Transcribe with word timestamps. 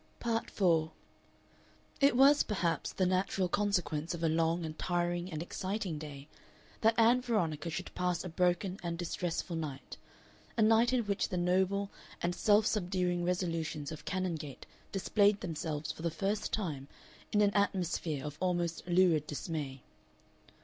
Part 0.19 0.49
4 0.49 0.91
It 1.99 2.15
was, 2.17 2.41
perhaps, 2.41 2.91
the 2.91 3.05
natural 3.05 3.47
consequence 3.47 4.15
of 4.15 4.23
a 4.23 4.29
long 4.29 4.65
and 4.65 4.75
tiring 4.79 5.31
and 5.31 5.43
exciting 5.43 5.99
day 5.99 6.27
that 6.79 6.97
Ann 6.97 7.21
Veronica 7.21 7.69
should 7.69 7.93
pass 7.93 8.23
a 8.23 8.29
broken 8.29 8.79
and 8.81 8.97
distressful 8.97 9.55
night, 9.55 9.97
a 10.57 10.63
night 10.63 10.91
in 10.91 11.03
which 11.03 11.29
the 11.29 11.37
noble 11.37 11.91
and 12.19 12.33
self 12.33 12.65
subduing 12.65 13.23
resolutions 13.23 13.91
of 13.91 14.03
Canongate 14.03 14.65
displayed 14.91 15.39
themselves 15.41 15.91
for 15.91 16.01
the 16.01 16.09
first 16.09 16.51
time 16.51 16.87
in 17.31 17.41
an 17.41 17.51
atmosphere 17.53 18.25
of 18.25 18.37
almost 18.41 18.81
lurid 18.87 19.27
dismay. 19.27 19.83